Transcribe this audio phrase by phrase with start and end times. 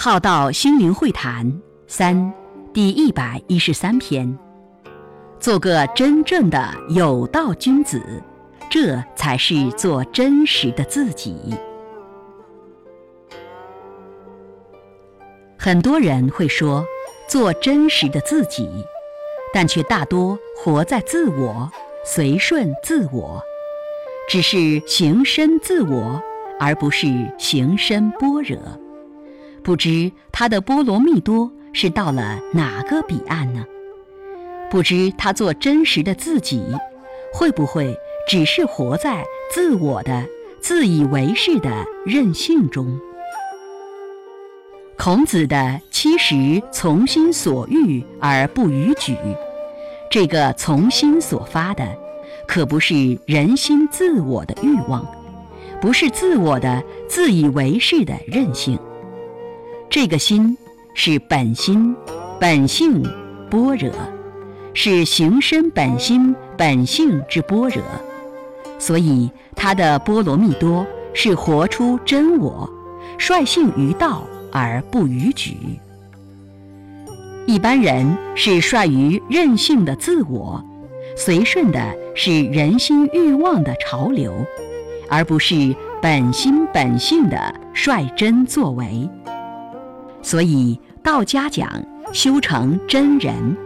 [0.00, 2.32] 浩道心灵会谈三
[2.72, 4.38] 第一百一十三篇，
[5.40, 8.00] 做个真正的有道君子，
[8.70, 11.36] 这才是做真实的自己。
[15.58, 16.86] 很多人会说
[17.28, 18.70] 做真实的自己，
[19.52, 21.68] 但却大多活在自我，
[22.04, 23.42] 随顺自我，
[24.28, 26.22] 只是行深自我，
[26.60, 28.56] 而不是行深般若。
[29.68, 33.66] 不知他的波罗蜜多是到了哪个彼岸呢？
[34.70, 36.62] 不知他做真实的自己，
[37.34, 37.94] 会不会
[38.26, 39.22] 只是活在
[39.52, 40.24] 自我的
[40.58, 42.98] 自以为是的任性中？
[44.96, 49.18] 孔子的七十从心所欲而不逾矩，
[50.10, 51.86] 这个从心所发的，
[52.46, 55.06] 可不是人心自我的欲望，
[55.78, 58.78] 不是自我的自以为是的任性。
[59.90, 60.56] 这个心
[60.94, 61.94] 是本心、
[62.40, 63.02] 本性
[63.50, 63.92] 般若，
[64.74, 67.82] 是行深本心本性之般若，
[68.78, 72.68] 所以他的波罗蜜多是活出真我，
[73.18, 74.22] 率性于道。
[74.50, 75.58] 而不逾矩。
[77.46, 80.64] 一般人是率于任性的自我，
[81.14, 84.32] 随顺的是人心欲望的潮流，
[85.06, 89.06] 而不是本心本性的率真作为。
[90.22, 91.70] 所以道家讲
[92.12, 93.56] 修成真人，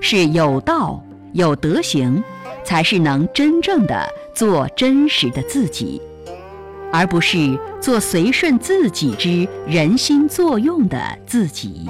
[0.00, 2.22] 是有道有德行，
[2.64, 6.00] 才是能真正的做真实的自己。
[6.92, 11.88] 而不是做随顺自己之人心作用的自己。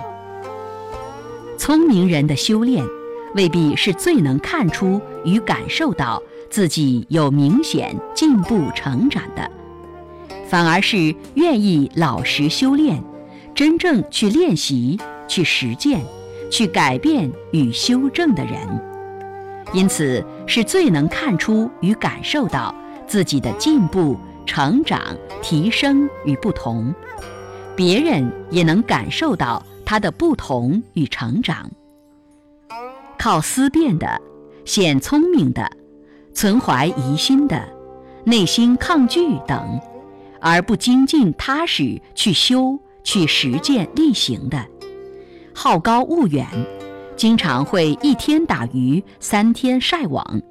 [1.59, 2.83] 聪明人的修炼，
[3.35, 9.51] 未必是最能看出与感受到自己有明显进步成长的，
[10.49, 13.03] 反而是愿意老实修炼，
[13.55, 14.99] 真正去练习、
[15.29, 16.01] 去实践、
[16.51, 18.59] 去改变与修正的人。
[19.73, 22.75] 因此，是最能看出与感受到
[23.07, 24.19] 自己的进步。
[24.47, 25.01] 成长、
[25.41, 26.95] 提升与不同，
[27.75, 31.71] 别人也能感受到他的不同与成长。
[33.19, 34.21] 靠思辨的、
[34.67, 35.67] 显聪明的、
[36.35, 37.67] 存怀疑心的、
[38.25, 39.81] 内心抗拒等，
[40.43, 44.67] 而不精进踏实去修、去实践力行的，
[45.55, 46.47] 好高骛远，
[47.15, 50.43] 经常会一天打鱼三天晒网，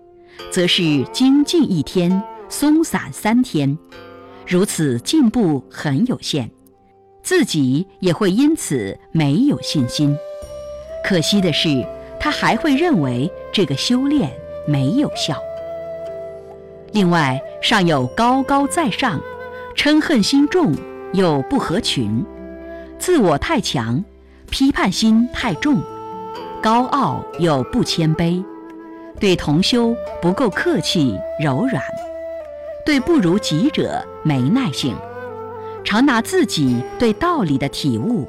[0.49, 2.23] 则是精进一天。
[2.49, 3.75] 松散三天，
[4.45, 6.47] 如此进步很有限，
[7.23, 10.15] 自己也会因此没有信心。
[11.03, 11.83] 可惜的是，
[12.19, 14.31] 他还会认为这个修炼
[14.67, 15.35] 没有效。
[16.91, 19.19] 另外，尚有高高在上、
[19.75, 20.71] 嗔恨心重
[21.13, 22.23] 又不合群，
[23.05, 24.01] 自我太强、
[24.49, 25.77] 批判心太重、
[26.61, 28.41] 高傲又不谦卑，
[29.19, 31.83] 对同修不够客气柔软。
[32.85, 34.95] 对不如己者没耐性，
[35.83, 38.25] 常拿自己对道理的体悟，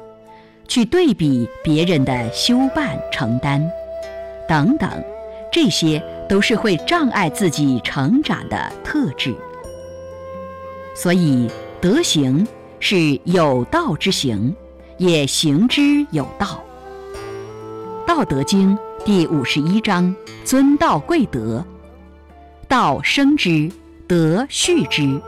[0.67, 3.65] 去对比别人的修办承担，
[4.45, 4.89] 等等，
[5.53, 9.33] 这些都是会障碍自己成长的特质。
[10.93, 11.49] 所以，
[11.79, 12.45] 德行
[12.81, 14.53] 是有道之行，
[14.97, 16.63] 也行之有道。
[18.07, 21.65] 《道德经》第五十一章：尊道贵德，
[22.67, 23.69] 道生之。
[24.07, 25.19] 德畜之，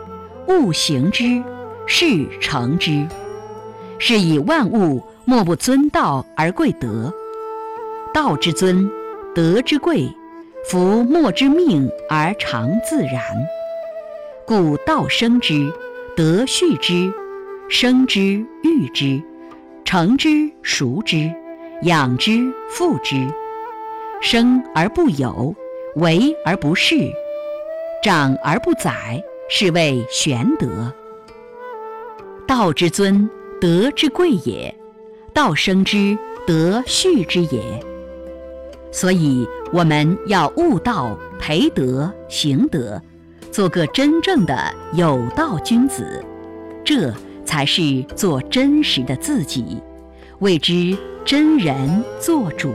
[0.48, 1.44] 物行之，
[1.88, 2.06] 事
[2.40, 3.08] 成之。
[3.98, 7.12] 是以万物莫不尊道而贵德。
[8.14, 8.88] 道之尊，
[9.34, 10.08] 德之贵，
[10.70, 13.20] 夫莫之命而常自然。
[14.46, 15.74] 故道生之，
[16.16, 17.12] 德畜之，
[17.68, 19.20] 生之育之，
[19.88, 21.32] 成之熟之，
[21.84, 23.26] 养之覆之。
[24.20, 25.56] 生而不有，
[25.96, 27.10] 为而不恃。
[28.04, 30.92] 长而不宰，是谓玄德。
[32.46, 33.30] 道之尊，
[33.62, 34.76] 德之贵也；
[35.34, 37.62] 道生之，德畜之也。
[38.92, 43.02] 所以，我们要悟道、培德、行德，
[43.54, 44.54] 做个真正的
[44.96, 46.22] 有道君子，
[46.84, 47.14] 这
[47.48, 49.82] 才是做真实的自己，
[50.40, 50.96] 为之
[51.26, 52.74] 真人做主。